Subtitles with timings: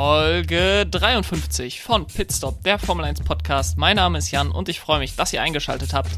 [0.00, 3.76] Folge 53 von Pitstop, der Formel 1 Podcast.
[3.76, 6.12] Mein Name ist Jan und ich freue mich, dass ihr eingeschaltet habt.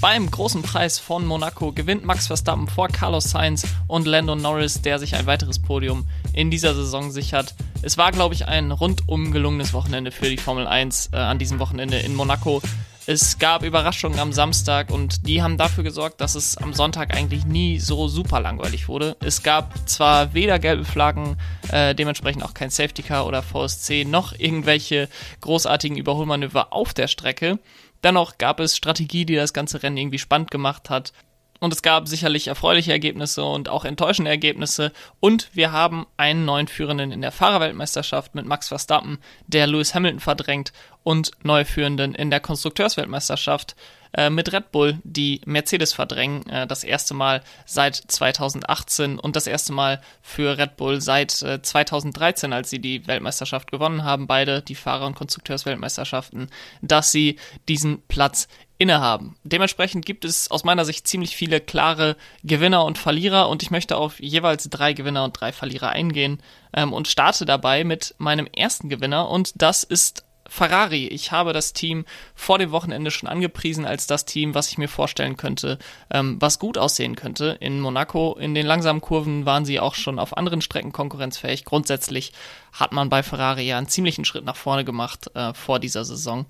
[0.00, 4.98] Beim großen Preis von Monaco gewinnt Max Verstappen vor Carlos Sainz und Lando Norris, der
[4.98, 7.54] sich ein weiteres Podium in dieser Saison sichert.
[7.82, 11.58] Es war, glaube ich, ein rundum gelungenes Wochenende für die Formel 1 äh, an diesem
[11.58, 12.62] Wochenende in Monaco.
[13.10, 17.46] Es gab Überraschungen am Samstag und die haben dafür gesorgt, dass es am Sonntag eigentlich
[17.46, 19.16] nie so super langweilig wurde.
[19.20, 21.38] Es gab zwar weder gelbe Flaggen,
[21.72, 25.08] äh, dementsprechend auch kein Safety Car oder VSC, noch irgendwelche
[25.40, 27.58] großartigen Überholmanöver auf der Strecke.
[28.04, 31.14] Dennoch gab es Strategie, die das ganze Rennen irgendwie spannend gemacht hat.
[31.60, 34.92] Und es gab sicherlich erfreuliche Ergebnisse und auch enttäuschende Ergebnisse.
[35.20, 40.20] Und wir haben einen neuen Führenden in der Fahrerweltmeisterschaft mit Max Verstappen, der Lewis Hamilton
[40.20, 40.72] verdrängt,
[41.02, 43.76] und neue Führenden in der Konstrukteursweltmeisterschaft
[44.12, 46.48] äh, mit Red Bull, die Mercedes verdrängen.
[46.48, 51.60] Äh, das erste Mal seit 2018 und das erste Mal für Red Bull seit äh,
[51.62, 56.50] 2013, als sie die Weltmeisterschaft gewonnen haben, beide die Fahrer- und Konstrukteursweltmeisterschaften,
[56.82, 59.36] dass sie diesen Platz innehaben.
[59.42, 63.96] Dementsprechend gibt es aus meiner Sicht ziemlich viele klare Gewinner und Verlierer und ich möchte
[63.96, 66.40] auf jeweils drei Gewinner und drei Verlierer eingehen
[66.72, 71.06] ähm, und starte dabei mit meinem ersten Gewinner und das ist Ferrari.
[71.06, 72.04] Ich habe das Team
[72.34, 75.78] vor dem Wochenende schon angepriesen als das Team, was ich mir vorstellen könnte,
[76.10, 77.56] ähm, was gut aussehen könnte.
[77.60, 81.64] In Monaco, in den langsamen Kurven waren sie auch schon auf anderen Strecken konkurrenzfähig.
[81.64, 82.32] Grundsätzlich
[82.72, 86.46] hat man bei Ferrari ja einen ziemlichen Schritt nach vorne gemacht äh, vor dieser Saison.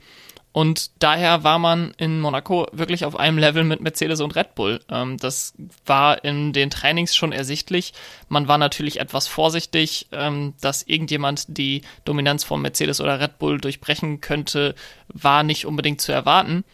[0.52, 4.80] Und daher war man in Monaco wirklich auf einem Level mit Mercedes und Red Bull.
[4.88, 5.54] Ähm, das
[5.84, 7.92] war in den Trainings schon ersichtlich.
[8.28, 13.60] Man war natürlich etwas vorsichtig, ähm, dass irgendjemand die Dominanz von Mercedes oder Red Bull
[13.60, 14.74] durchbrechen könnte,
[15.08, 16.64] war nicht unbedingt zu erwarten.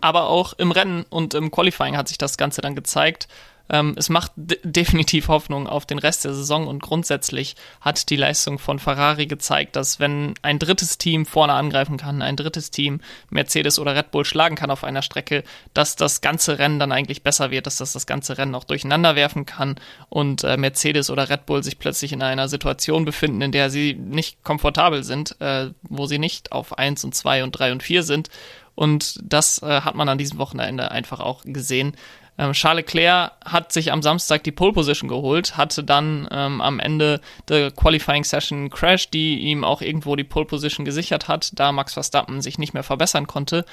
[0.00, 3.26] Aber auch im Rennen und im Qualifying hat sich das Ganze dann gezeigt.
[3.70, 8.58] Ähm, es macht definitiv Hoffnung auf den Rest der Saison und grundsätzlich hat die Leistung
[8.58, 13.78] von Ferrari gezeigt, dass wenn ein drittes Team vorne angreifen kann, ein drittes Team Mercedes
[13.78, 17.50] oder Red Bull schlagen kann auf einer Strecke, dass das ganze Rennen dann eigentlich besser
[17.50, 19.76] wird, dass das das ganze Rennen auch durcheinander werfen kann
[20.08, 23.94] und äh, Mercedes oder Red Bull sich plötzlich in einer Situation befinden, in der sie
[23.94, 28.02] nicht komfortabel sind, äh, wo sie nicht auf 1 und 2 und 3 und 4
[28.02, 28.30] sind.
[28.74, 31.96] Und das äh, hat man an diesem Wochenende einfach auch gesehen.
[32.38, 36.78] Ähm, Charles Leclerc hat sich am Samstag die Pole Position geholt, hatte dann ähm, am
[36.78, 41.72] Ende der Qualifying Session Crash, die ihm auch irgendwo die Pole Position gesichert hat, da
[41.72, 43.64] Max Verstappen sich nicht mehr verbessern konnte.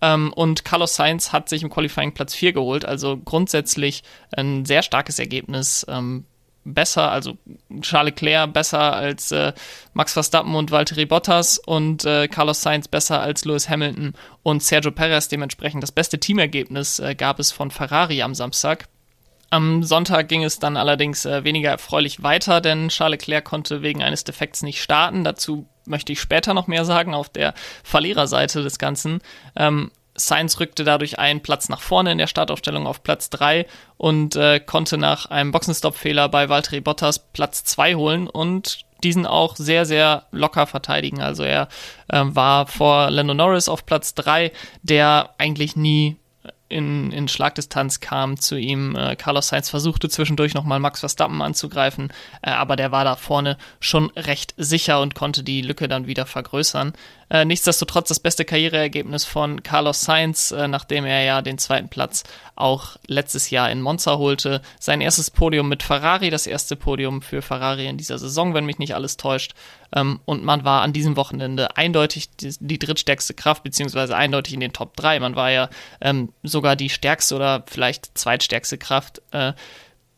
[0.00, 4.04] Ähm, und Carlos Sainz hat sich im Qualifying Platz 4 geholt, also grundsätzlich
[4.36, 5.84] ein sehr starkes Ergebnis.
[6.68, 7.38] Besser, also
[7.80, 9.52] Charles Leclerc besser als äh,
[9.94, 14.90] Max Verstappen und Valtteri Bottas und äh, Carlos Sainz besser als Lewis Hamilton und Sergio
[14.90, 15.28] Perez.
[15.28, 18.88] Dementsprechend das beste Teamergebnis äh, gab es von Ferrari am Samstag.
[19.50, 24.02] Am Sonntag ging es dann allerdings äh, weniger erfreulich weiter, denn Charles Leclerc konnte wegen
[24.02, 25.22] eines Defekts nicht starten.
[25.22, 29.20] Dazu möchte ich später noch mehr sagen auf der Verliererseite des Ganzen.
[29.54, 33.66] Ähm, Sainz rückte dadurch einen Platz nach vorne in der Startaufstellung auf Platz 3
[33.96, 39.56] und äh, konnte nach einem Boxenstopp-Fehler bei Valtteri Bottas Platz 2 holen und diesen auch
[39.56, 41.20] sehr, sehr locker verteidigen.
[41.20, 41.68] Also er
[42.08, 46.16] äh, war vor Lando Norris auf Platz 3, der eigentlich nie
[46.68, 48.96] in, in Schlagdistanz kam zu ihm.
[48.96, 52.12] Äh, Carlos Sainz versuchte zwischendurch nochmal Max Verstappen anzugreifen,
[52.42, 56.26] äh, aber der war da vorne schon recht sicher und konnte die Lücke dann wieder
[56.26, 56.94] vergrößern.
[57.28, 62.22] Äh, nichtsdestotrotz das beste Karriereergebnis von Carlos Sainz, äh, nachdem er ja den zweiten Platz
[62.54, 64.62] auch letztes Jahr in Monza holte.
[64.78, 68.78] Sein erstes Podium mit Ferrari, das erste Podium für Ferrari in dieser Saison, wenn mich
[68.78, 69.54] nicht alles täuscht.
[69.94, 74.60] Ähm, und man war an diesem Wochenende eindeutig die, die, drittstärkste Kraft, beziehungsweise eindeutig in
[74.60, 75.20] den Top 3.
[75.20, 75.68] Man war ja
[76.00, 79.20] ähm, sogar die stärkste oder vielleicht zweitstärkste Kraft.
[79.32, 79.52] Äh,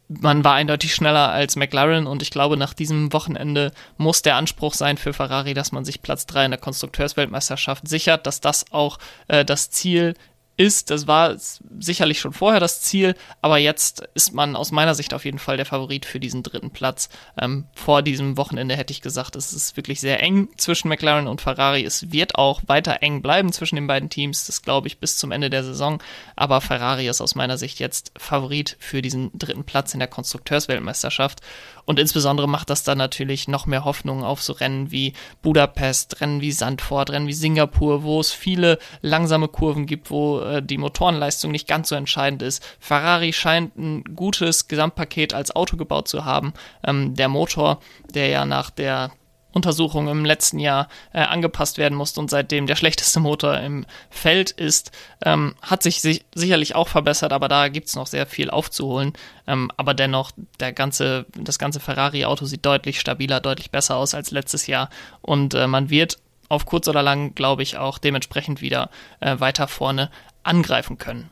[0.08, 4.74] man war eindeutig schneller als McLaren und ich glaube, nach diesem Wochenende muss der Anspruch
[4.74, 8.98] sein für Ferrari, dass man sich Platz 3 in der Konstrukteursweltmeisterschaft sichert, dass das auch
[9.28, 10.14] äh, das Ziel
[10.58, 10.90] ist.
[10.90, 11.36] Das war
[11.78, 15.56] sicherlich schon vorher das Ziel, aber jetzt ist man aus meiner Sicht auf jeden Fall
[15.56, 17.08] der Favorit für diesen dritten Platz.
[17.40, 21.40] Ähm, vor diesem Wochenende hätte ich gesagt, es ist wirklich sehr eng zwischen McLaren und
[21.40, 21.84] Ferrari.
[21.84, 25.30] Es wird auch weiter eng bleiben zwischen den beiden Teams, das glaube ich bis zum
[25.30, 26.02] Ende der Saison.
[26.34, 31.40] Aber Ferrari ist aus meiner Sicht jetzt Favorit für diesen dritten Platz in der Konstrukteursweltmeisterschaft.
[31.84, 36.42] Und insbesondere macht das dann natürlich noch mehr Hoffnung auf so Rennen wie Budapest, Rennen
[36.42, 41.50] wie Sandford, Rennen wie Singapur, wo es viele langsame Kurven gibt, wo äh, die Motorenleistung
[41.50, 42.64] nicht ganz so entscheidend ist.
[42.80, 46.52] Ferrari scheint ein gutes Gesamtpaket als Auto gebaut zu haben.
[46.86, 47.80] Ähm, der Motor,
[48.14, 49.12] der ja nach der
[49.52, 54.50] Untersuchung im letzten Jahr äh, angepasst werden musste und seitdem der schlechteste Motor im Feld
[54.50, 54.92] ist,
[55.24, 59.14] ähm, hat sich, sich sicherlich auch verbessert, aber da gibt es noch sehr viel aufzuholen.
[59.46, 64.30] Ähm, aber dennoch, der ganze, das ganze Ferrari-Auto sieht deutlich stabiler, deutlich besser aus als
[64.30, 64.90] letztes Jahr
[65.22, 66.18] und äh, man wird
[66.50, 68.90] auf kurz oder lang, glaube ich, auch dementsprechend wieder
[69.20, 70.10] äh, weiter vorne
[70.48, 71.30] angreifen können.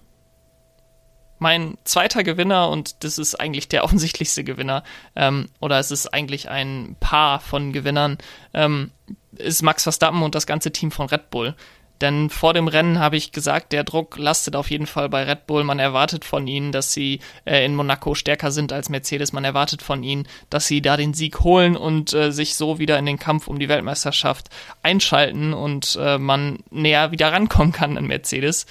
[1.38, 4.84] Mein zweiter Gewinner, und das ist eigentlich der offensichtlichste Gewinner,
[5.14, 8.18] ähm, oder es ist eigentlich ein Paar von Gewinnern,
[8.54, 8.92] ähm,
[9.36, 11.54] ist Max Verstappen und das ganze Team von Red Bull.
[12.00, 15.46] Denn vor dem Rennen habe ich gesagt, der Druck lastet auf jeden Fall bei Red
[15.46, 15.64] Bull.
[15.64, 19.32] Man erwartet von ihnen, dass sie äh, in Monaco stärker sind als Mercedes.
[19.32, 22.98] Man erwartet von ihnen, dass sie da den Sieg holen und äh, sich so wieder
[22.98, 24.48] in den Kampf um die Weltmeisterschaft
[24.82, 28.66] einschalten und äh, man näher wieder rankommen kann an Mercedes.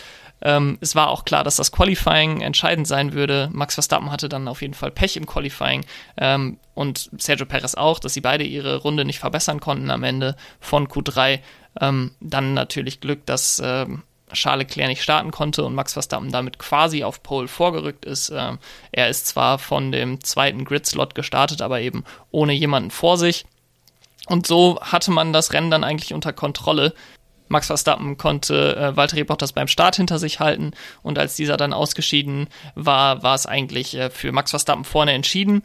[0.45, 3.49] Ähm, es war auch klar, dass das Qualifying entscheidend sein würde.
[3.51, 5.83] Max Verstappen hatte dann auf jeden Fall Pech im Qualifying
[6.17, 10.35] ähm, und Sergio Perez auch, dass sie beide ihre Runde nicht verbessern konnten am Ende
[10.59, 11.39] von Q3.
[11.81, 14.03] Ähm, dann natürlich Glück, dass ähm,
[14.33, 18.29] Charles Leclerc nicht starten konnte und Max Verstappen damit quasi auf Pole vorgerückt ist.
[18.29, 18.59] Ähm,
[18.91, 23.45] er ist zwar von dem zweiten Grid-Slot gestartet, aber eben ohne jemanden vor sich.
[24.27, 26.93] Und so hatte man das Rennen dann eigentlich unter Kontrolle.
[27.47, 30.71] Max Verstappen konnte äh, Valtteri Bottas beim Start hinter sich halten
[31.03, 35.63] und als dieser dann ausgeschieden war, war es eigentlich äh, für Max Verstappen vorne entschieden.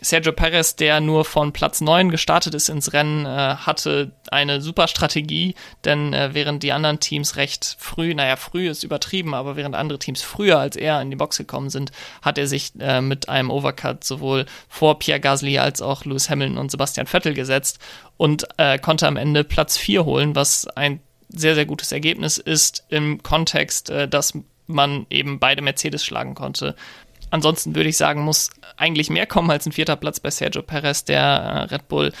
[0.00, 4.88] Sergio Perez, der nur von Platz 9 gestartet ist ins Rennen, äh, hatte eine super
[4.88, 5.54] Strategie,
[5.84, 9.98] denn äh, während die anderen Teams recht früh, naja, früh ist übertrieben, aber während andere
[9.98, 11.92] Teams früher als er in die Box gekommen sind,
[12.22, 16.58] hat er sich äh, mit einem Overcut sowohl vor Pierre Gasly als auch Lewis Hamilton
[16.58, 17.78] und Sebastian Vettel gesetzt
[18.16, 21.00] und äh, konnte am Ende Platz 4 holen, was ein
[21.36, 24.32] sehr, sehr gutes Ergebnis ist im Kontext, äh, dass
[24.66, 26.74] man eben beide Mercedes schlagen konnte.
[27.30, 31.04] Ansonsten würde ich sagen, muss eigentlich mehr kommen als ein vierter Platz bei Sergio Perez.
[31.04, 32.12] Der äh, Red Bull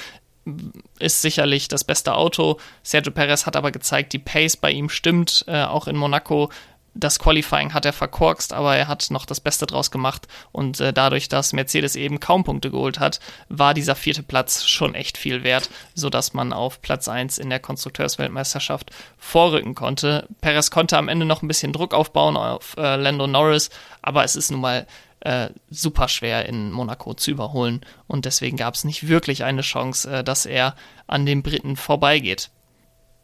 [0.98, 2.58] ist sicherlich das beste Auto.
[2.82, 5.44] Sergio Perez hat aber gezeigt, die Pace bei ihm stimmt.
[5.48, 6.50] Äh, auch in Monaco
[6.94, 10.28] das Qualifying hat er verkorkst, aber er hat noch das Beste draus gemacht.
[10.52, 14.94] Und äh, dadurch, dass Mercedes eben kaum Punkte geholt hat, war dieser vierte Platz schon
[14.94, 20.28] echt viel wert, sodass man auf Platz 1 in der Konstrukteursweltmeisterschaft vorrücken konnte.
[20.40, 23.70] Perez konnte am Ende noch ein bisschen Druck aufbauen auf äh, Lando Norris,
[24.00, 24.86] aber es ist nun mal
[25.20, 27.84] äh, super schwer in Monaco zu überholen.
[28.06, 30.76] Und deswegen gab es nicht wirklich eine Chance, äh, dass er
[31.06, 32.50] an den Briten vorbeigeht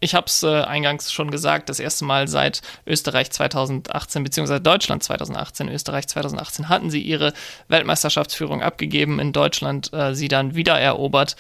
[0.01, 5.03] ich habe es äh, eingangs schon gesagt, das erste Mal seit Österreich 2018 beziehungsweise Deutschland
[5.03, 7.35] 2018, Österreich 2018 hatten sie ihre
[7.69, 11.37] Weltmeisterschaftsführung abgegeben, in Deutschland äh, sie dann wieder erobert.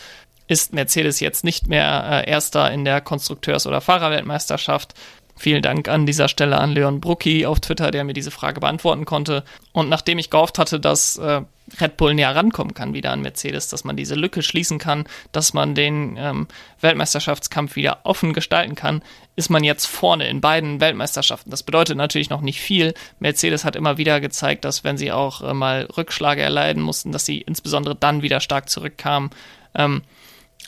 [0.46, 4.94] Ist Mercedes jetzt nicht mehr äh, Erster in der Konstrukteurs- oder Fahrerweltmeisterschaft,
[5.40, 9.06] Vielen Dank an dieser Stelle an Leon Brucki auf Twitter, der mir diese Frage beantworten
[9.06, 9.42] konnte.
[9.72, 11.40] Und nachdem ich gehofft hatte, dass äh,
[11.80, 15.54] Red Bull näher rankommen kann wieder an Mercedes, dass man diese Lücke schließen kann, dass
[15.54, 16.46] man den ähm,
[16.82, 19.00] Weltmeisterschaftskampf wieder offen gestalten kann,
[19.34, 21.50] ist man jetzt vorne in beiden Weltmeisterschaften.
[21.50, 22.92] Das bedeutet natürlich noch nicht viel.
[23.18, 27.24] Mercedes hat immer wieder gezeigt, dass wenn sie auch äh, mal Rückschläge erleiden mussten, dass
[27.24, 29.30] sie insbesondere dann wieder stark zurückkamen.
[29.74, 30.02] Ähm,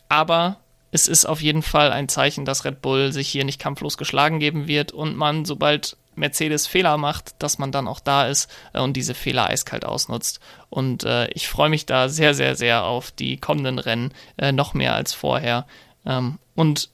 [0.09, 0.62] aber
[0.93, 4.39] es ist auf jeden Fall ein Zeichen, dass Red Bull sich hier nicht kampflos geschlagen
[4.39, 8.81] geben wird und man, sobald Mercedes Fehler macht, dass man dann auch da ist äh,
[8.81, 10.41] und diese Fehler eiskalt ausnutzt.
[10.69, 14.75] Und äh, ich freue mich da sehr, sehr, sehr auf die kommenden Rennen, äh, noch
[14.75, 15.67] mehr als vorher.
[16.05, 16.91] Ähm, und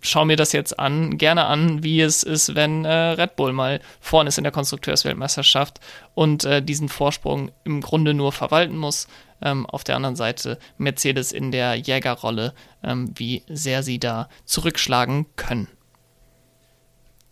[0.00, 3.80] schaue mir das jetzt an, gerne an, wie es ist, wenn äh, Red Bull mal
[4.00, 5.78] vorne ist in der Konstrukteursweltmeisterschaft
[6.14, 9.06] und äh, diesen Vorsprung im Grunde nur verwalten muss
[9.42, 15.26] ähm, auf der anderen Seite Mercedes in der Jägerrolle, ähm, wie sehr sie da zurückschlagen
[15.36, 15.68] können.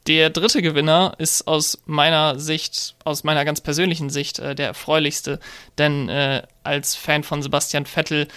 [0.07, 5.41] Der dritte Gewinner ist aus meiner Sicht, aus meiner ganz persönlichen Sicht, äh, der erfreulichste,
[5.79, 8.29] denn äh, als Fan von Sebastian Vettel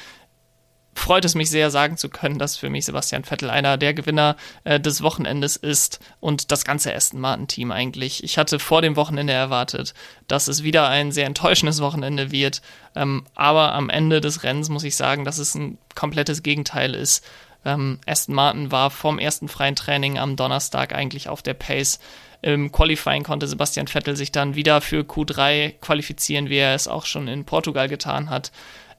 [0.97, 4.35] freut es mich sehr, sagen zu können, dass für mich Sebastian Vettel einer der Gewinner
[4.63, 8.23] äh, des Wochenendes ist und das ganze Aston Martin-Team eigentlich.
[8.23, 9.93] Ich hatte vor dem Wochenende erwartet,
[10.27, 12.61] dass es wieder ein sehr enttäuschendes Wochenende wird,
[12.95, 17.23] ähm, aber am Ende des Rennens muss ich sagen, dass es ein komplettes Gegenteil ist.
[17.63, 21.99] Ähm, Aston Martin war vom ersten freien Training am Donnerstag eigentlich auf der Pace.
[22.41, 27.05] Im Qualifying konnte Sebastian Vettel sich dann wieder für Q3 qualifizieren, wie er es auch
[27.05, 28.51] schon in Portugal getan hat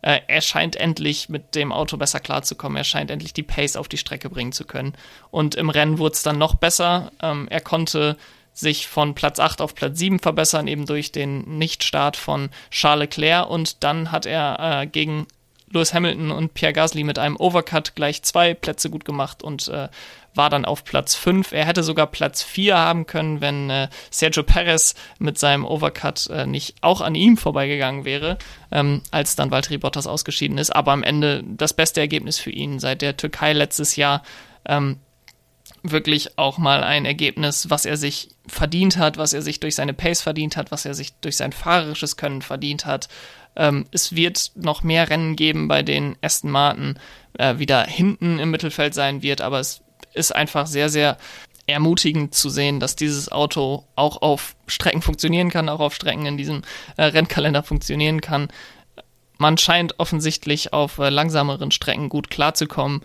[0.02, 2.76] äh, er scheint endlich mit dem Auto besser klarzukommen.
[2.76, 4.94] Er scheint endlich die Pace auf die Strecke bringen zu können.
[5.30, 7.10] Und im Rennen wurde es dann noch besser.
[7.20, 8.16] Ähm, er konnte
[8.52, 13.48] sich von Platz 8 auf Platz 7 verbessern, eben durch den Nichtstart von Charles Leclerc.
[13.48, 15.26] Und dann hat er äh, gegen
[15.70, 19.88] Lewis Hamilton und Pierre Gasly mit einem Overcut gleich zwei Plätze gut gemacht und äh,
[20.34, 21.52] war dann auf Platz 5.
[21.52, 26.46] Er hätte sogar Platz 4 haben können, wenn äh, Sergio Perez mit seinem Overcut äh,
[26.46, 28.38] nicht auch an ihm vorbeigegangen wäre,
[28.70, 30.74] ähm, als dann Valtteri Bottas ausgeschieden ist.
[30.74, 34.22] Aber am Ende das beste Ergebnis für ihn seit der Türkei letztes Jahr.
[34.64, 35.00] Ähm,
[35.82, 39.94] wirklich auch mal ein Ergebnis, was er sich verdient hat, was er sich durch seine
[39.94, 43.08] Pace verdient hat, was er sich durch sein fahrerisches Können verdient hat.
[43.56, 46.98] Ähm, es wird noch mehr Rennen geben, bei denen Aston Martin
[47.38, 49.82] äh, wieder hinten im Mittelfeld sein wird, aber es
[50.14, 51.16] ist einfach sehr, sehr
[51.66, 56.36] ermutigend zu sehen, dass dieses Auto auch auf Strecken funktionieren kann, auch auf Strecken in
[56.36, 56.62] diesem
[56.96, 58.48] äh, Rennkalender funktionieren kann.
[59.36, 63.02] Man scheint offensichtlich auf äh, langsameren Strecken gut klarzukommen.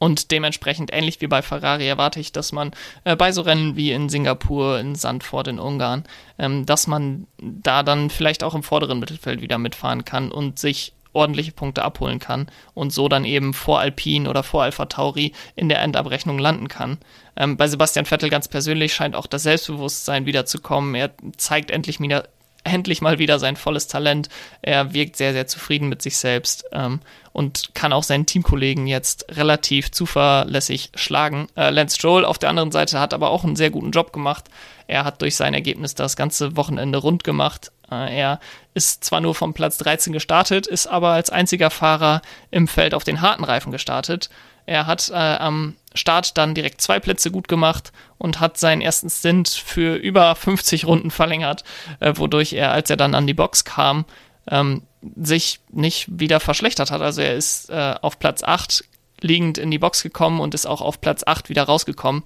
[0.00, 2.72] Und dementsprechend, ähnlich wie bei Ferrari, erwarte ich, dass man
[3.04, 6.04] äh, bei so Rennen wie in Singapur, in Sandford, in Ungarn,
[6.38, 10.94] ähm, dass man da dann vielleicht auch im vorderen Mittelfeld wieder mitfahren kann und sich
[11.12, 15.68] ordentliche Punkte abholen kann und so dann eben vor Alpine oder vor Alpha Tauri in
[15.68, 16.96] der Endabrechnung landen kann.
[17.36, 20.94] Ähm, bei Sebastian Vettel ganz persönlich scheint auch das Selbstbewusstsein wiederzukommen.
[20.94, 22.26] Er zeigt endlich wieder,
[22.64, 24.28] endlich mal wieder sein volles Talent.
[24.62, 27.00] Er wirkt sehr, sehr zufrieden mit sich selbst ähm,
[27.32, 31.48] und kann auch seinen Teamkollegen jetzt relativ zuverlässig schlagen.
[31.56, 34.44] Äh, Lance Stroll auf der anderen Seite hat aber auch einen sehr guten Job gemacht.
[34.86, 37.72] Er hat durch sein Ergebnis das ganze Wochenende rund gemacht.
[37.90, 38.40] Äh, er
[38.74, 43.04] ist zwar nur vom Platz 13 gestartet, ist aber als einziger Fahrer im Feld auf
[43.04, 44.30] den harten Reifen gestartet.
[44.66, 49.10] Er hat äh, am Start dann direkt zwei Plätze gut gemacht und hat seinen ersten
[49.10, 51.64] Stint für über 50 Runden verlängert,
[52.00, 54.04] äh, wodurch er, als er dann an die Box kam,
[54.48, 54.82] ähm,
[55.16, 57.00] sich nicht wieder verschlechtert hat.
[57.00, 58.84] Also er ist äh, auf Platz 8
[59.20, 62.22] liegend in die Box gekommen und ist auch auf Platz 8 wieder rausgekommen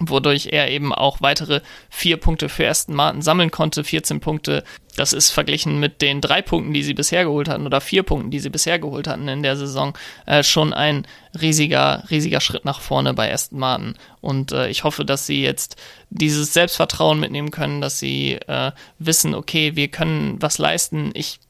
[0.00, 3.84] wodurch er eben auch weitere vier Punkte für Aston Martin sammeln konnte.
[3.84, 4.64] 14 Punkte,
[4.96, 8.30] das ist verglichen mit den drei Punkten, die sie bisher geholt hatten oder vier Punkten,
[8.30, 9.96] die sie bisher geholt hatten in der Saison,
[10.26, 11.06] äh, schon ein
[11.40, 13.94] riesiger, riesiger Schritt nach vorne bei Aston Martin.
[14.20, 15.76] Und äh, ich hoffe, dass sie jetzt
[16.10, 21.10] dieses Selbstvertrauen mitnehmen können, dass sie äh, wissen, okay, wir können was leisten.
[21.14, 21.40] Ich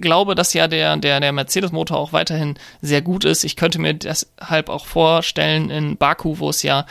[0.00, 3.44] glaube, dass ja der, der, der Mercedes-Motor auch weiterhin sehr gut ist.
[3.44, 6.86] Ich könnte mir deshalb auch vorstellen, in Baku, wo es ja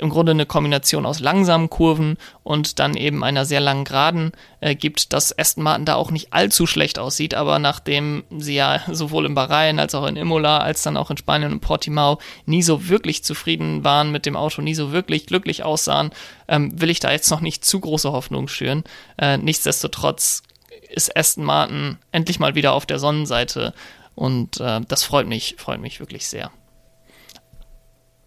[0.00, 4.74] im Grunde eine Kombination aus langsamen Kurven und dann eben einer sehr langen Geraden äh,
[4.74, 9.26] gibt, dass Aston Martin da auch nicht allzu schlecht aussieht, aber nachdem sie ja sowohl
[9.26, 12.88] in Bahrain als auch in Imola, als dann auch in Spanien und Portimao nie so
[12.88, 16.12] wirklich zufrieden waren mit dem Auto, nie so wirklich glücklich aussahen,
[16.48, 18.84] ähm, will ich da jetzt noch nicht zu große Hoffnung schüren.
[19.18, 20.42] Äh, nichtsdestotrotz
[20.88, 23.74] ist Aston Martin endlich mal wieder auf der Sonnenseite
[24.14, 26.50] und äh, das freut mich, freut mich wirklich sehr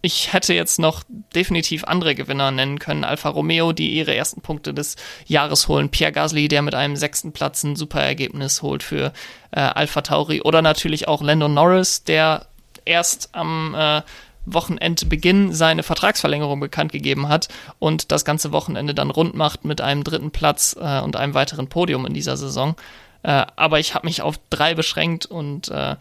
[0.04, 1.02] ich hätte jetzt noch
[1.34, 3.04] definitiv andere Gewinner nennen können.
[3.04, 4.96] Alfa Romeo, die ihre ersten Punkte des
[5.26, 5.88] Jahres holen.
[5.88, 9.14] Pierre Gasly, der mit einem sechsten Platz ein super Ergebnis holt für
[9.50, 10.42] äh, Alpha Tauri.
[10.42, 12.48] Oder natürlich auch Lando Norris, der
[12.84, 14.02] erst am äh,
[14.44, 20.04] Wochenendbeginn seine Vertragsverlängerung bekannt gegeben hat und das ganze Wochenende dann rund macht mit einem
[20.04, 22.76] dritten Platz äh, und einem weiteren Podium in dieser Saison.
[23.22, 25.96] Äh, aber ich habe mich auf drei beschränkt und äh,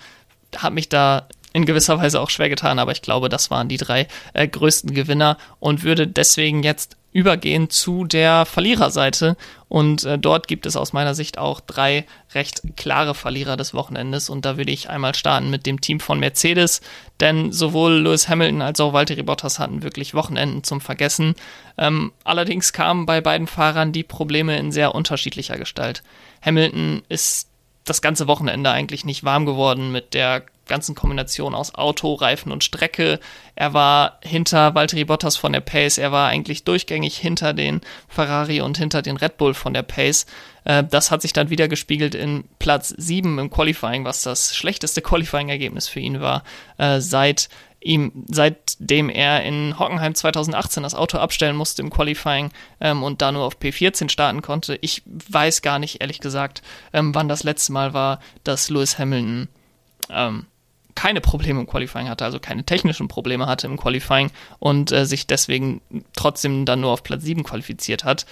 [0.58, 3.78] habe mich da in gewisser Weise auch schwer getan, aber ich glaube, das waren die
[3.78, 9.38] drei äh, größten Gewinner und würde deswegen jetzt übergehen zu der Verliererseite.
[9.70, 14.30] Und äh, dort gibt es aus meiner Sicht auch drei recht klare Verlierer des Wochenendes.
[14.30, 16.82] Und da würde ich einmal starten mit dem Team von Mercedes,
[17.20, 21.36] denn sowohl Lewis Hamilton als auch Valtteri Bottas hatten wirklich Wochenenden zum Vergessen.
[21.78, 26.04] Ähm, allerdings kamen bei beiden Fahrern die Probleme in sehr unterschiedlicher Gestalt.
[26.42, 27.48] Hamilton ist
[27.86, 32.64] das ganze Wochenende eigentlich nicht warm geworden mit der ganzen Kombination aus Auto, Reifen und
[32.64, 33.20] Strecke.
[33.56, 38.62] Er war hinter Valtteri Bottas von der Pace, er war eigentlich durchgängig hinter den Ferrari
[38.62, 40.26] und hinter den Red Bull von der Pace.
[40.66, 45.02] Äh, das hat sich dann wieder gespiegelt in Platz 7 im Qualifying, was das schlechteste
[45.02, 46.44] Qualifying-Ergebnis für ihn war,
[46.78, 47.50] äh, seit
[47.84, 53.32] ihm, seitdem er in Hockenheim 2018 das Auto abstellen musste im Qualifying ähm, und da
[53.32, 54.78] nur auf P14 starten konnte.
[54.82, 56.62] Ich weiß gar nicht, ehrlich gesagt,
[56.94, 59.50] ähm, wann das letzte Mal war, dass Lewis Hamilton
[60.10, 60.46] ähm,
[60.96, 65.28] keine Probleme im Qualifying hatte, also keine technischen Probleme hatte im Qualifying und äh, sich
[65.28, 65.82] deswegen
[66.16, 68.26] trotzdem dann nur auf Platz 7 qualifiziert hat.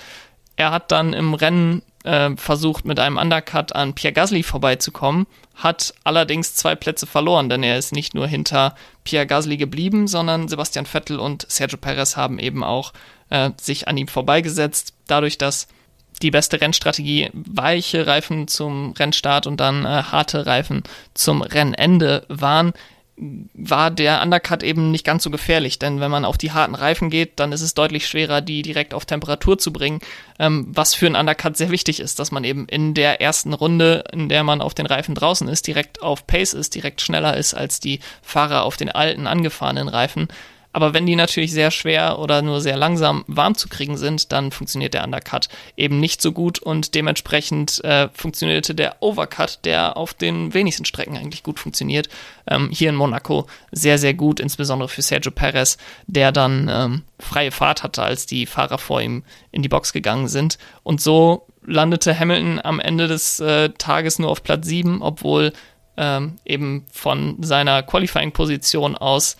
[0.56, 5.94] Er hat dann im Rennen äh, versucht, mit einem Undercut an Pierre Gasly vorbeizukommen, hat
[6.04, 10.86] allerdings zwei Plätze verloren, denn er ist nicht nur hinter Pierre Gasly geblieben, sondern Sebastian
[10.86, 12.94] Vettel und Sergio Perez haben eben auch
[13.30, 15.68] äh, sich an ihm vorbeigesetzt, dadurch, dass
[16.22, 22.74] die beste Rennstrategie weiche Reifen zum Rennstart und dann äh, harte Reifen zum Rennende waren,
[23.54, 27.12] war der Undercut eben nicht ganz so gefährlich, denn wenn man auf die harten Reifen
[27.12, 30.00] geht, dann ist es deutlich schwerer, die direkt auf Temperatur zu bringen,
[30.40, 34.04] ähm, was für einen Undercut sehr wichtig ist, dass man eben in der ersten Runde,
[34.12, 37.54] in der man auf den Reifen draußen ist, direkt auf Pace ist, direkt schneller ist
[37.54, 40.28] als die Fahrer auf den alten angefahrenen Reifen.
[40.74, 44.52] Aber wenn die natürlich sehr schwer oder nur sehr langsam warm zu kriegen sind, dann
[44.52, 50.14] funktioniert der Undercut eben nicht so gut und dementsprechend äh, funktionierte der Overcut, der auf
[50.14, 52.10] den wenigsten Strecken eigentlich gut funktioniert,
[52.48, 57.52] ähm, hier in Monaco sehr, sehr gut, insbesondere für Sergio Perez, der dann ähm, freie
[57.52, 60.58] Fahrt hatte, als die Fahrer vor ihm in die Box gegangen sind.
[60.84, 65.54] Und so landete Hamilton am Ende des äh, Tages nur auf Platz 7, obwohl
[65.98, 69.38] ähm, eben von seiner Qualifying-Position aus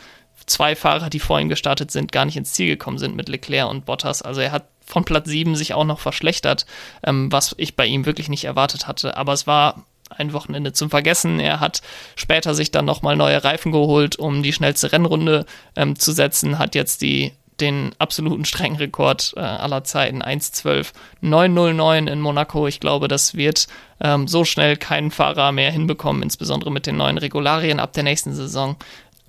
[0.52, 3.70] zwei Fahrer, die vor ihm gestartet sind, gar nicht ins Ziel gekommen sind mit Leclerc
[3.70, 4.22] und Bottas.
[4.22, 6.66] Also er hat von Platz 7 sich auch noch verschlechtert,
[7.04, 9.18] ähm, was ich bei ihm wirklich nicht erwartet hatte.
[9.18, 11.40] Aber es war ein Wochenende zum Vergessen.
[11.40, 11.82] Er hat
[12.16, 16.76] später sich dann nochmal neue Reifen geholt, um die schnellste Rennrunde ähm, zu setzen, hat
[16.76, 17.32] jetzt die
[17.62, 22.68] den absoluten Streckenrekord äh, aller Zeiten 1.12.909 in Monaco.
[22.68, 23.68] Ich glaube, das wird
[24.02, 28.34] ähm, so schnell kein Fahrer mehr hinbekommen, insbesondere mit den neuen Regularien ab der nächsten
[28.34, 28.78] Saison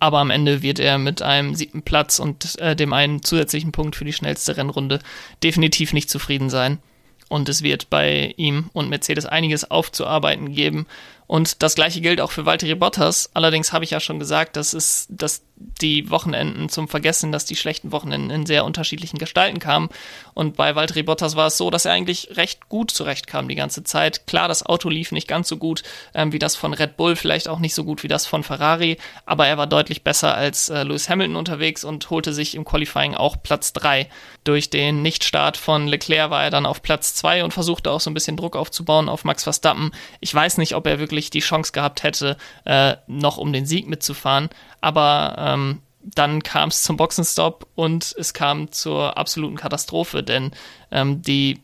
[0.02, 3.94] aber am Ende wird er mit einem siebten Platz und äh, dem einen zusätzlichen Punkt
[3.94, 4.98] für die schnellste Rennrunde
[5.44, 6.80] definitiv nicht zufrieden sein.
[7.28, 10.88] Und es wird bei ihm und Mercedes einiges aufzuarbeiten geben.
[11.32, 13.30] Und das gleiche gilt auch für Valtteri Bottas.
[13.32, 15.40] Allerdings habe ich ja schon gesagt, dass es, dass
[15.80, 19.88] die Wochenenden zum Vergessen, dass die schlechten Wochenenden in sehr unterschiedlichen Gestalten kamen.
[20.34, 23.84] Und bei Valtteri Bottas war es so, dass er eigentlich recht gut zurechtkam die ganze
[23.84, 24.26] Zeit.
[24.26, 25.82] Klar, das Auto lief nicht ganz so gut
[26.14, 28.98] ähm, wie das von Red Bull, vielleicht auch nicht so gut wie das von Ferrari,
[29.24, 33.14] aber er war deutlich besser als äh, Lewis Hamilton unterwegs und holte sich im Qualifying
[33.14, 34.08] auch Platz 3.
[34.44, 38.10] Durch den Nichtstart von Leclerc war er dann auf Platz 2 und versuchte auch so
[38.10, 39.92] ein bisschen Druck aufzubauen auf Max Verstappen.
[40.20, 43.88] Ich weiß nicht, ob er wirklich die Chance gehabt hätte, äh, noch um den Sieg
[43.88, 44.48] mitzufahren,
[44.80, 50.50] aber ähm, dann kam es zum Boxenstopp und es kam zur absoluten Katastrophe, denn
[50.90, 51.60] ähm, die,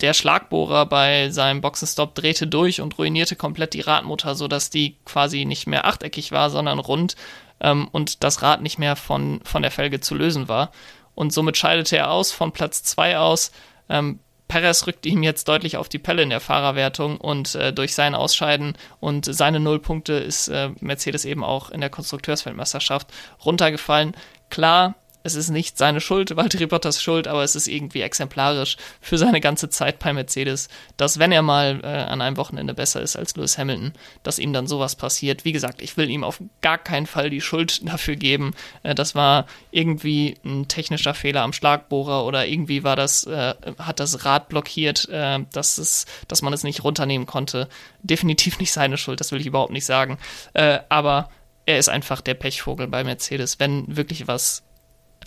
[0.00, 5.44] der Schlagbohrer bei seinem Boxenstopp drehte durch und ruinierte komplett die Radmutter, sodass die quasi
[5.44, 7.16] nicht mehr achteckig war, sondern rund
[7.60, 10.70] ähm, und das Rad nicht mehr von, von der Felge zu lösen war.
[11.14, 13.52] Und somit scheidete er aus, von Platz 2 aus.
[13.88, 17.94] Ähm, Perez rückt ihm jetzt deutlich auf die Pelle in der Fahrerwertung und äh, durch
[17.94, 23.08] sein Ausscheiden und seine Nullpunkte ist äh, Mercedes eben auch in der Konstrukteursweltmeisterschaft
[23.44, 24.14] runtergefallen.
[24.50, 29.16] Klar, es ist nicht seine Schuld, Valtteri Bottas Schuld, aber es ist irgendwie exemplarisch für
[29.16, 33.16] seine ganze Zeit bei Mercedes, dass wenn er mal äh, an einem Wochenende besser ist
[33.16, 35.46] als Lewis Hamilton, dass ihm dann sowas passiert.
[35.46, 38.52] Wie gesagt, ich will ihm auf gar keinen Fall die Schuld dafür geben.
[38.82, 44.00] Äh, das war irgendwie ein technischer Fehler am Schlagbohrer oder irgendwie war das, äh, hat
[44.00, 47.70] das Rad blockiert, äh, dass es, dass man es nicht runternehmen konnte.
[48.02, 50.18] Definitiv nicht seine Schuld, das will ich überhaupt nicht sagen.
[50.52, 51.30] Äh, aber
[51.64, 53.58] er ist einfach der Pechvogel bei Mercedes.
[53.58, 54.62] Wenn wirklich was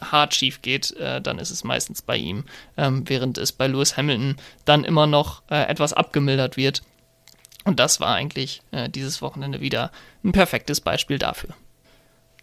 [0.02, 2.44] hart schief geht, äh, dann ist es meistens bei ihm,
[2.78, 6.82] ähm, während es bei Lewis Hamilton dann immer noch äh, etwas abgemildert wird.
[7.64, 9.92] Und das war eigentlich äh, dieses Wochenende wieder
[10.24, 11.54] ein perfektes Beispiel dafür.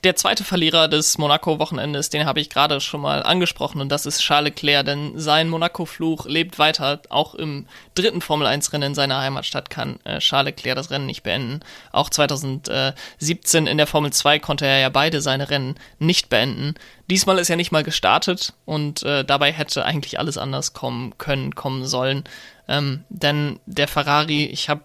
[0.04, 4.20] Der zweite Verlierer des Monaco-Wochenendes, den habe ich gerade schon mal angesprochen, und das ist
[4.20, 7.00] Charles Leclerc, denn sein Monaco-Fluch lebt weiter.
[7.08, 11.60] Auch im dritten Formel-1-Rennen in seiner Heimatstadt kann äh, Charles Leclerc das Rennen nicht beenden.
[11.90, 16.74] Auch 2017 in der Formel 2 konnte er ja beide seine Rennen nicht beenden.
[17.08, 21.54] Diesmal ist er nicht mal gestartet und äh, dabei hätte eigentlich alles anders kommen können,
[21.54, 22.24] kommen sollen.
[22.68, 24.82] Ähm, denn der Ferrari, ich habe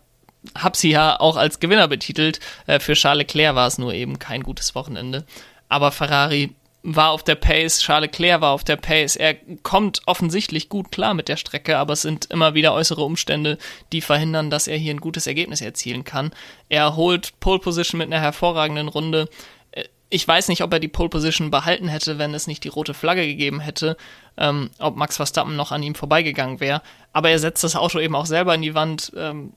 [0.58, 2.39] habe sie ja auch als Gewinner betitelt.
[2.67, 5.25] Äh, für Charles Leclerc war es nur eben kein gutes Wochenende.
[5.67, 9.15] Aber Ferrari war auf der Pace, Charles Leclerc war auf der Pace.
[9.15, 13.58] Er kommt offensichtlich gut klar mit der Strecke, aber es sind immer wieder äußere Umstände,
[13.91, 16.32] die verhindern, dass er hier ein gutes Ergebnis erzielen kann.
[16.69, 19.28] Er holt Pole Position mit einer hervorragenden Runde.
[19.71, 22.69] Äh, ich weiß nicht, ob er die Pole Position behalten hätte, wenn es nicht die
[22.69, 23.97] rote Flagge gegeben hätte,
[24.38, 26.82] ähm, ob Max Verstappen noch an ihm vorbeigegangen wäre.
[27.12, 29.12] Aber er setzt das Auto eben auch selber in die Wand.
[29.17, 29.52] Ähm,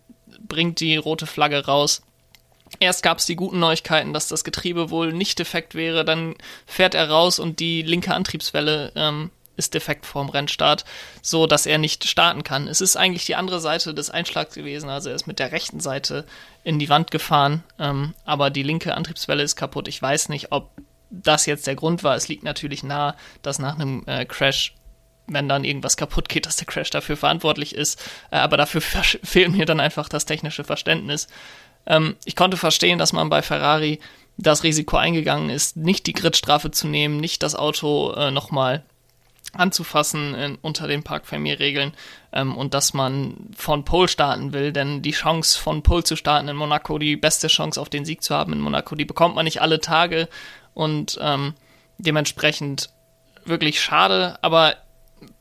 [0.46, 2.02] bringt die rote Flagge raus.
[2.80, 6.34] Erst gab es die guten Neuigkeiten, dass das Getriebe wohl nicht defekt wäre, dann
[6.66, 10.84] fährt er raus und die linke Antriebswelle ähm, ist defekt vorm Rennstart,
[11.20, 12.68] so dass er nicht starten kann.
[12.68, 15.80] Es ist eigentlich die andere Seite des Einschlags gewesen, also er ist mit der rechten
[15.80, 16.24] Seite
[16.64, 19.88] in die Wand gefahren, ähm, aber die linke Antriebswelle ist kaputt.
[19.88, 20.70] Ich weiß nicht, ob
[21.10, 22.16] das jetzt der Grund war.
[22.16, 24.74] Es liegt natürlich nahe, dass nach einem äh, Crash
[25.26, 28.02] wenn dann irgendwas kaputt geht, dass der Crash dafür verantwortlich ist.
[28.30, 28.80] Äh, aber dafür
[29.22, 31.28] fehlt mir dann einfach das technische Verständnis.
[31.86, 34.00] Ähm, ich konnte verstehen, dass man bei Ferrari
[34.38, 38.82] das Risiko eingegangen ist, nicht die Gridstrafe zu nehmen, nicht das Auto äh, nochmal
[39.52, 41.92] anzufassen unter den Park Fermier-Regeln
[42.32, 46.48] ähm, und dass man von Pole starten will, denn die Chance von Pole zu starten
[46.48, 49.44] in Monaco, die beste Chance auf den Sieg zu haben in Monaco, die bekommt man
[49.44, 50.28] nicht alle Tage
[50.72, 51.52] und ähm,
[51.98, 52.90] dementsprechend
[53.44, 54.76] wirklich schade, aber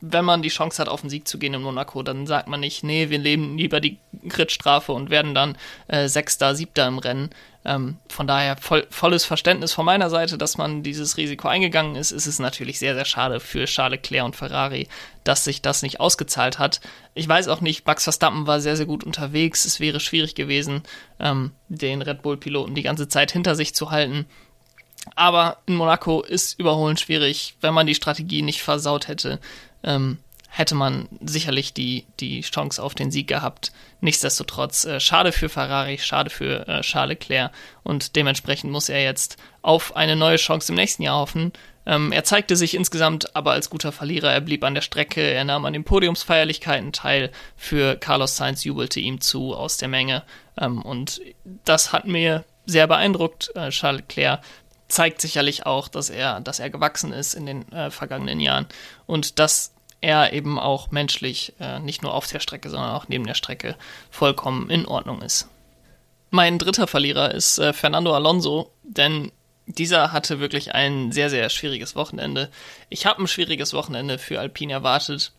[0.01, 2.59] wenn man die Chance hat, auf den Sieg zu gehen in Monaco, dann sagt man
[2.59, 7.29] nicht, nee, wir leben lieber die Gridstrafe und werden dann äh, Sechster, Siebter im Rennen.
[7.63, 12.11] Ähm, von daher voll, volles Verständnis von meiner Seite, dass man dieses Risiko eingegangen ist.
[12.11, 14.87] Es ist natürlich sehr, sehr schade für Charles Leclerc und Ferrari,
[15.23, 16.81] dass sich das nicht ausgezahlt hat.
[17.13, 19.65] Ich weiß auch nicht, Max Verstappen war sehr, sehr gut unterwegs.
[19.65, 20.81] Es wäre schwierig gewesen,
[21.19, 24.25] ähm, den Red Bull-Piloten die ganze Zeit hinter sich zu halten.
[25.15, 29.39] Aber in Monaco ist Überholen schwierig, wenn man die Strategie nicht versaut hätte
[29.83, 30.17] ähm,
[30.53, 33.71] hätte man sicherlich die, die Chance auf den Sieg gehabt.
[34.01, 37.51] Nichtsdestotrotz, äh, schade für Ferrari, schade für äh, Charles Leclerc
[37.83, 41.53] und dementsprechend muss er jetzt auf eine neue Chance im nächsten Jahr hoffen.
[41.85, 44.31] Ähm, er zeigte sich insgesamt aber als guter Verlierer.
[44.31, 47.31] Er blieb an der Strecke, er nahm an den Podiumsfeierlichkeiten teil.
[47.55, 50.23] Für Carlos Sainz jubelte ihm zu aus der Menge.
[50.59, 51.21] Ähm, und
[51.65, 53.51] das hat mir sehr beeindruckt.
[53.55, 54.41] Äh, Charles Leclerc
[54.91, 58.67] zeigt sicherlich auch, dass er, dass er gewachsen ist in den äh, vergangenen Jahren
[59.05, 63.25] und dass er eben auch menschlich äh, nicht nur auf der Strecke, sondern auch neben
[63.25, 63.75] der Strecke
[64.09, 65.47] vollkommen in Ordnung ist.
[66.31, 69.31] Mein dritter Verlierer ist äh, Fernando Alonso, denn
[69.67, 72.49] dieser hatte wirklich ein sehr, sehr schwieriges Wochenende.
[72.89, 75.33] Ich habe ein schwieriges Wochenende für Alpine erwartet.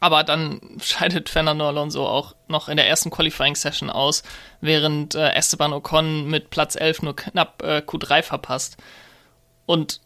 [0.00, 4.22] Aber dann scheidet Fernando Alonso auch noch in der ersten Qualifying-Session aus,
[4.60, 8.76] während äh, Esteban Ocon mit Platz 11 nur knapp äh, Q3 verpasst.
[9.64, 10.00] Und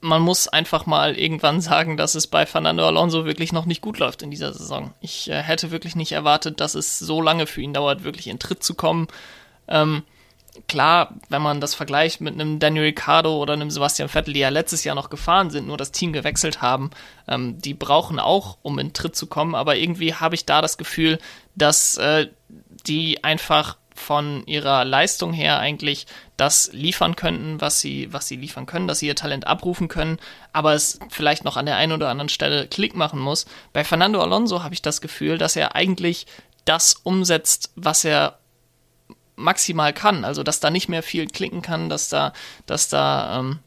[0.00, 3.98] man muss einfach mal irgendwann sagen, dass es bei Fernando Alonso wirklich noch nicht gut
[3.98, 4.92] läuft in dieser Saison.
[5.00, 8.38] Ich äh, hätte wirklich nicht erwartet, dass es so lange für ihn dauert, wirklich in
[8.38, 9.08] Tritt zu kommen.
[9.68, 10.04] Ähm,
[10.68, 14.48] klar, wenn man das vergleicht mit einem Daniel Ricciardo oder einem Sebastian Vettel, die ja
[14.48, 16.90] letztes Jahr noch gefahren sind, nur das Team gewechselt haben,
[17.28, 19.54] ähm, die brauchen auch, um in Tritt zu kommen.
[19.54, 21.18] Aber irgendwie habe ich da das Gefühl,
[21.54, 22.28] dass äh,
[22.86, 28.66] die einfach von ihrer Leistung her eigentlich das liefern könnten, was sie, was sie liefern
[28.66, 30.18] können, dass sie ihr Talent abrufen können,
[30.52, 33.46] aber es vielleicht noch an der einen oder anderen Stelle Klick machen muss.
[33.72, 36.26] Bei Fernando Alonso habe ich das Gefühl, dass er eigentlich
[36.66, 38.38] das umsetzt, was er
[39.36, 40.24] maximal kann.
[40.24, 42.32] Also, dass da nicht mehr viel klicken kann, dass da,
[42.66, 43.58] dass da ähm,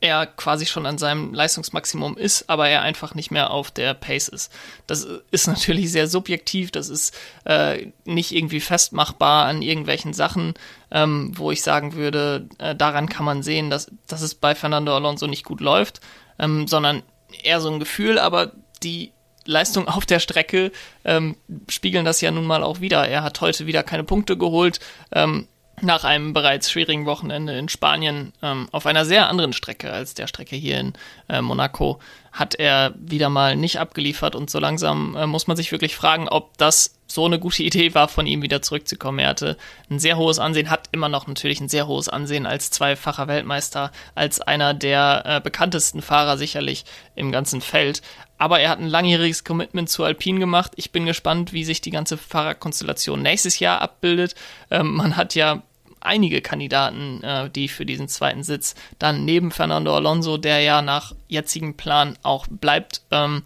[0.00, 4.28] er quasi schon an seinem Leistungsmaximum ist, aber er einfach nicht mehr auf der Pace
[4.28, 4.52] ist.
[4.86, 10.54] Das ist natürlich sehr subjektiv, das ist äh, nicht irgendwie festmachbar an irgendwelchen Sachen,
[10.90, 14.94] ähm, wo ich sagen würde, äh, daran kann man sehen, dass, dass es bei Fernando
[14.94, 16.00] Alonso nicht gut läuft,
[16.38, 17.02] ähm, sondern
[17.42, 18.52] eher so ein Gefühl, aber
[18.82, 19.12] die
[19.44, 20.72] Leistung auf der Strecke
[21.04, 21.36] ähm,
[21.68, 23.08] spiegeln das ja nun mal auch wieder.
[23.08, 24.80] Er hat heute wieder keine Punkte geholt.
[25.12, 25.48] Ähm,
[25.80, 30.28] nach einem bereits schwierigen Wochenende in Spanien ähm, auf einer sehr anderen Strecke als der
[30.28, 30.92] Strecke hier in
[31.28, 31.98] äh, Monaco
[32.30, 36.28] hat er wieder mal nicht abgeliefert und so langsam äh, muss man sich wirklich fragen,
[36.28, 39.18] ob das so eine gute Idee war, von ihm wieder zurückzukommen.
[39.18, 39.56] Er hatte
[39.90, 43.90] ein sehr hohes Ansehen, hat immer noch natürlich ein sehr hohes Ansehen als zweifacher Weltmeister,
[44.14, 48.02] als einer der äh, bekanntesten Fahrer sicherlich im ganzen Feld.
[48.42, 50.72] Aber er hat ein langjähriges Commitment zu Alpine gemacht.
[50.74, 54.34] Ich bin gespannt, wie sich die ganze Fahrerkonstellation nächstes Jahr abbildet.
[54.68, 55.62] Ähm, man hat ja
[56.00, 61.14] einige Kandidaten, äh, die für diesen zweiten Sitz dann neben Fernando Alonso, der ja nach
[61.28, 63.44] jetzigem Plan auch bleibt, ähm,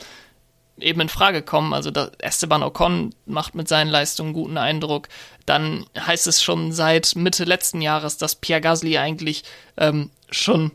[0.78, 1.74] eben in Frage kommen.
[1.74, 5.08] Also Esteban Ocon macht mit seinen Leistungen guten Eindruck.
[5.44, 9.44] Dann heißt es schon seit Mitte letzten Jahres, dass Pierre Gasly eigentlich
[9.76, 10.70] ähm, schon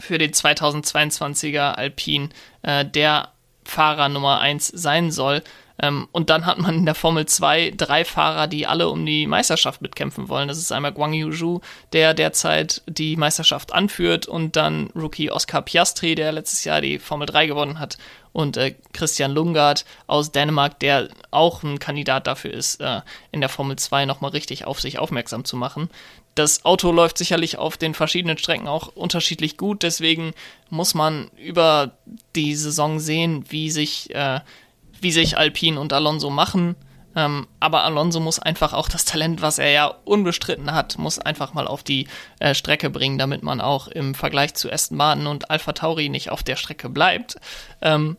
[0.00, 2.30] für den 2022er Alpine
[2.62, 3.28] äh, der
[3.64, 5.42] Fahrer Nummer 1 sein soll.
[5.80, 9.26] Ähm, und dann hat man in der Formel 2 drei Fahrer, die alle um die
[9.26, 10.48] Meisterschaft mitkämpfen wollen.
[10.48, 11.60] Das ist einmal Guang Yuzhu,
[11.92, 17.26] der derzeit die Meisterschaft anführt, und dann Rookie Oscar Piastri, der letztes Jahr die Formel
[17.26, 17.98] 3 gewonnen hat,
[18.32, 23.00] und äh, Christian Lungard aus Dänemark, der auch ein Kandidat dafür ist, äh,
[23.30, 25.90] in der Formel 2 nochmal richtig auf sich aufmerksam zu machen.
[26.34, 30.32] Das Auto läuft sicherlich auf den verschiedenen Strecken auch unterschiedlich gut, deswegen
[30.70, 31.92] muss man über
[32.34, 34.40] die Saison sehen, wie sich äh,
[35.02, 36.76] wie sich Alpine und Alonso machen.
[37.14, 41.52] Ähm, aber Alonso muss einfach auch das Talent, was er ja unbestritten hat, muss einfach
[41.52, 45.50] mal auf die äh, Strecke bringen, damit man auch im Vergleich zu Aston Martin und
[45.50, 47.36] Alpha Tauri nicht auf der Strecke bleibt.
[47.82, 48.16] Ähm,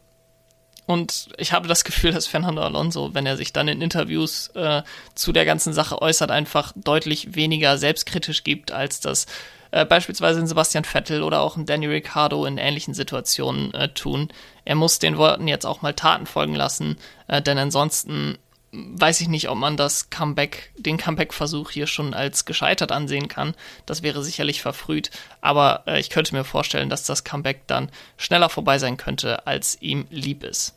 [0.85, 4.83] und ich habe das Gefühl, dass Fernando Alonso, wenn er sich dann in Interviews äh,
[5.15, 9.25] zu der ganzen Sache äußert, einfach deutlich weniger selbstkritisch gibt, als das
[9.71, 14.29] äh, beispielsweise ein Sebastian Vettel oder auch ein Danny Ricciardo in ähnlichen Situationen äh, tun.
[14.65, 18.37] Er muss den Worten jetzt auch mal Taten folgen lassen, äh, denn ansonsten
[18.73, 23.53] weiß ich nicht, ob man das Comeback, den Comeback-Versuch hier schon als gescheitert ansehen kann.
[23.85, 28.49] Das wäre sicherlich verfrüht, aber äh, ich könnte mir vorstellen, dass das Comeback dann schneller
[28.49, 30.75] vorbei sein könnte, als ihm lieb ist.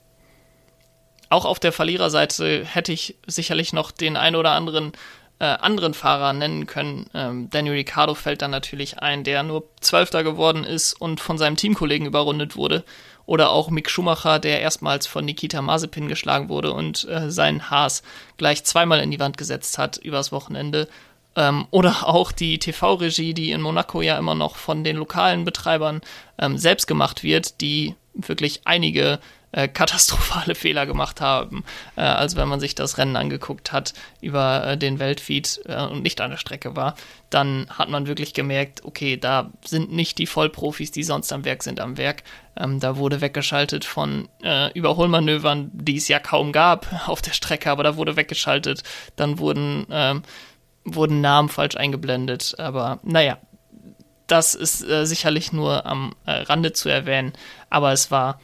[1.30, 4.92] Auch auf der Verliererseite hätte ich sicherlich noch den ein oder anderen
[5.38, 7.10] äh, anderen Fahrer nennen können.
[7.12, 11.56] Ähm, Daniel Ricciardo fällt dann natürlich ein, der nur Zwölfter geworden ist und von seinem
[11.56, 12.84] Teamkollegen überrundet wurde.
[13.26, 18.02] Oder auch Mick Schumacher, der erstmals von Nikita Mazepin geschlagen wurde und äh, seinen Haas
[18.36, 20.88] gleich zweimal in die Wand gesetzt hat übers Wochenende.
[21.34, 26.00] Ähm, oder auch die TV-Regie, die in Monaco ja immer noch von den lokalen Betreibern
[26.38, 29.20] ähm, selbst gemacht wird, die wirklich einige
[29.52, 31.64] äh, katastrophale Fehler gemacht haben.
[31.96, 36.02] Äh, also wenn man sich das Rennen angeguckt hat über äh, den Weltfeed äh, und
[36.02, 36.94] nicht an der Strecke war,
[37.30, 41.62] dann hat man wirklich gemerkt, okay, da sind nicht die Vollprofis, die sonst am Werk
[41.62, 42.22] sind, am Werk.
[42.56, 47.70] Ähm, da wurde weggeschaltet von äh, Überholmanövern, die es ja kaum gab auf der Strecke,
[47.70, 48.82] aber da wurde weggeschaltet.
[49.16, 50.22] Dann wurden, ähm,
[50.84, 52.54] wurden Namen falsch eingeblendet.
[52.58, 53.38] Aber naja,
[54.26, 57.32] das ist äh, sicherlich nur am äh, Rande zu erwähnen,
[57.70, 58.40] aber es war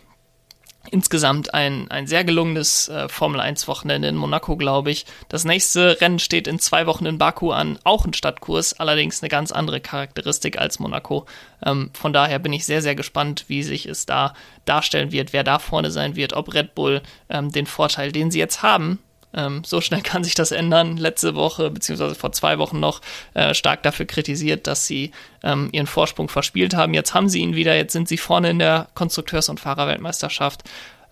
[0.91, 5.07] insgesamt ein, ein sehr gelungenes äh, Formel 1 Wochenende in Monaco, glaube ich.
[5.29, 9.29] Das nächste Rennen steht in zwei Wochen in Baku an, auch ein Stadtkurs, allerdings eine
[9.29, 11.27] ganz andere Charakteristik als Monaco.
[11.65, 15.45] Ähm, von daher bin ich sehr, sehr gespannt, wie sich es da darstellen wird, wer
[15.45, 18.99] da vorne sein wird, ob Red Bull ähm, den Vorteil, den sie jetzt haben,
[19.35, 20.97] ähm, so schnell kann sich das ändern.
[20.97, 23.01] Letzte Woche, beziehungsweise vor zwei Wochen noch,
[23.35, 26.95] äh, stark dafür kritisiert, dass sie ähm, ihren Vorsprung verspielt haben.
[26.95, 30.63] Jetzt haben sie ihn wieder, jetzt sind sie vorne in der Konstrukteurs- und Fahrerweltmeisterschaft.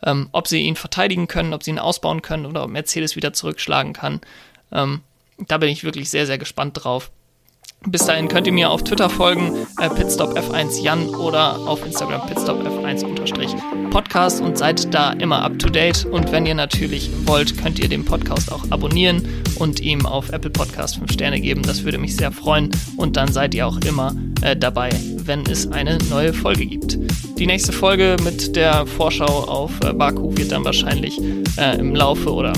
[0.02, 3.34] Ähm, ob sie ihn verteidigen können, ob sie ihn ausbauen können oder ob Mercedes wieder
[3.34, 4.22] zurückschlagen kann.
[4.72, 5.02] Ähm,
[5.46, 7.10] da bin ich wirklich sehr, sehr gespannt drauf.
[7.86, 14.42] Bis dahin könnt ihr mir auf Twitter folgen, äh, pitstopf1 Jan oder auf Instagram pitstopf1-podcast
[14.42, 16.04] und seid da immer up to date.
[16.04, 19.26] Und wenn ihr natürlich wollt, könnt ihr den Podcast auch abonnieren
[19.58, 21.62] und ihm auf Apple Podcast 5 Sterne geben.
[21.62, 22.70] Das würde mich sehr freuen.
[22.98, 26.98] Und dann seid ihr auch immer äh, dabei, wenn es eine neue Folge gibt.
[27.38, 31.18] Die nächste Folge mit der Vorschau auf äh, Baku wird dann wahrscheinlich
[31.56, 32.52] äh, im Laufe oder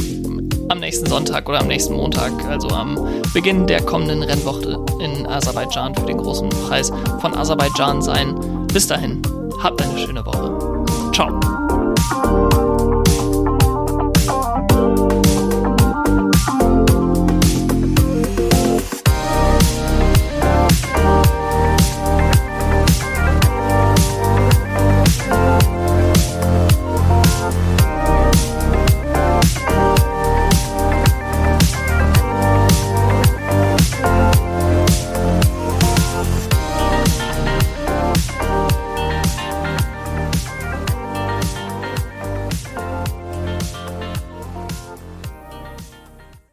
[0.68, 2.98] am nächsten Sonntag oder am nächsten Montag, also am
[3.34, 8.66] Beginn der kommenden Rennwoche in Aserbaidschan für den großen Preis von Aserbaidschan sein.
[8.72, 9.22] Bis dahin,
[9.62, 10.84] habt eine schöne Woche.
[11.12, 11.40] Ciao.